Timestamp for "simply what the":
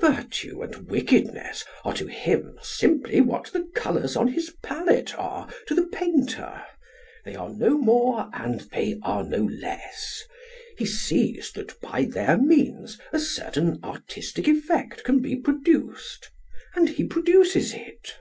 2.60-3.62